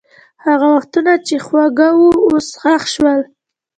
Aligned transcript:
هغه 0.45 0.67
وختونه 0.75 1.13
چې 1.27 1.35
خوږ 1.45 1.77
وو، 1.99 2.09
اوس 2.27 2.47
ښخ 2.61 2.83
شول. 2.93 3.19